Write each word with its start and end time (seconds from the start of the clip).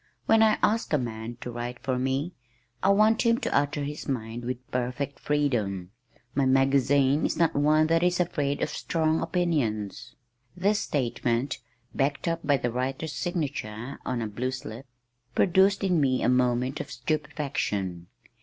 When 0.25 0.41
I 0.41 0.57
ask 0.63 0.93
a 0.93 0.97
man 0.97 1.37
to 1.41 1.51
write 1.51 1.77
for 1.83 1.99
me, 1.99 2.31
I 2.81 2.89
want 2.89 3.21
him 3.21 3.37
to 3.41 3.55
utter 3.55 3.83
his 3.83 4.07
mind 4.07 4.45
with 4.45 4.71
perfect 4.71 5.19
freedom. 5.19 5.91
My 6.33 6.47
magazine 6.47 7.23
is 7.23 7.37
not 7.37 7.53
one 7.55 7.85
that 7.85 8.01
is 8.01 8.19
afraid 8.19 8.63
of 8.63 8.71
strong 8.71 9.21
opinions." 9.21 10.15
This 10.57 10.79
statement 10.79 11.59
backed 11.93 12.27
up 12.27 12.39
by 12.43 12.57
the 12.57 12.71
writer's 12.71 13.13
signature 13.13 13.99
on 14.03 14.23
a 14.23 14.27
blue 14.27 14.49
slip 14.49 14.87
produced 15.35 15.83
in 15.83 16.01
me 16.01 16.23
a 16.23 16.29
moment 16.29 16.79
of 16.79 16.89
stupefaction. 16.89 18.07